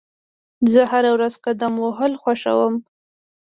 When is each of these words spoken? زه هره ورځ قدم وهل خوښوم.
زه 0.71 0.81
هره 0.91 1.09
ورځ 1.15 1.33
قدم 1.45 1.73
وهل 1.83 2.13
خوښوم. 2.21 2.75